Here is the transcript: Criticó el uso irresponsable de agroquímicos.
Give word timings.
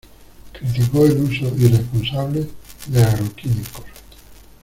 Criticó 0.51 1.05
el 1.05 1.15
uso 1.21 1.45
irresponsable 1.55 2.47
de 2.87 3.03
agroquímicos. 3.03 3.85